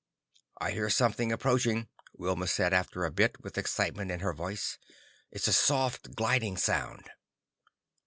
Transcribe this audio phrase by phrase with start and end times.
[0.57, 4.79] "I hear something approaching," Wilma said after a bit, with excitement in her voice.
[5.29, 7.11] "It's a soft, gliding sound."